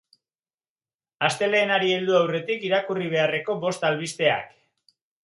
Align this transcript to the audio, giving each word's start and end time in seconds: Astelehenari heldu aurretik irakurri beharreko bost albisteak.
Astelehenari 1.27 1.93
heldu 1.97 2.17
aurretik 2.21 2.65
irakurri 2.71 3.11
beharreko 3.13 3.59
bost 3.67 3.87
albisteak. 3.91 4.57